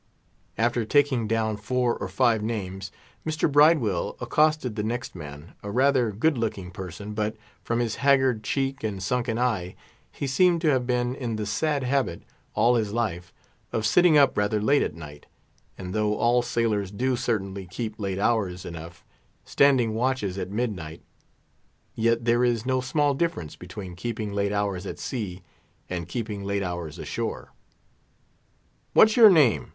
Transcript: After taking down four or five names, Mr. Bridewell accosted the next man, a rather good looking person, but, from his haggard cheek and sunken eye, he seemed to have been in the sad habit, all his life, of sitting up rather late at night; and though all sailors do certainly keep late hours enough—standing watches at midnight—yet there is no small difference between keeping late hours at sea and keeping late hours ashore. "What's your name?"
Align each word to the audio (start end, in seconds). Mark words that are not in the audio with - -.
After 0.57 0.83
taking 0.83 1.27
down 1.27 1.57
four 1.57 1.95
or 1.95 2.07
five 2.07 2.41
names, 2.41 2.91
Mr. 3.23 3.47
Bridewell 3.51 4.17
accosted 4.19 4.75
the 4.75 4.81
next 4.81 5.13
man, 5.13 5.53
a 5.61 5.69
rather 5.69 6.11
good 6.11 6.39
looking 6.39 6.71
person, 6.71 7.13
but, 7.13 7.35
from 7.63 7.77
his 7.77 7.97
haggard 7.97 8.43
cheek 8.43 8.83
and 8.83 9.03
sunken 9.03 9.37
eye, 9.37 9.75
he 10.11 10.25
seemed 10.25 10.59
to 10.61 10.71
have 10.71 10.87
been 10.87 11.13
in 11.13 11.35
the 11.35 11.45
sad 11.45 11.83
habit, 11.83 12.23
all 12.55 12.73
his 12.73 12.91
life, 12.91 13.31
of 13.71 13.85
sitting 13.85 14.17
up 14.17 14.35
rather 14.35 14.59
late 14.59 14.81
at 14.81 14.95
night; 14.95 15.27
and 15.77 15.93
though 15.93 16.15
all 16.17 16.41
sailors 16.41 16.89
do 16.89 17.15
certainly 17.15 17.67
keep 17.67 17.99
late 17.99 18.17
hours 18.17 18.65
enough—standing 18.65 19.93
watches 19.93 20.35
at 20.35 20.49
midnight—yet 20.49 22.25
there 22.25 22.43
is 22.43 22.65
no 22.65 22.81
small 22.81 23.13
difference 23.13 23.55
between 23.55 23.95
keeping 23.95 24.33
late 24.33 24.51
hours 24.51 24.87
at 24.87 24.97
sea 24.97 25.43
and 25.91 26.07
keeping 26.07 26.43
late 26.43 26.63
hours 26.63 26.97
ashore. 26.97 27.53
"What's 28.93 29.15
your 29.15 29.29
name?" 29.29 29.69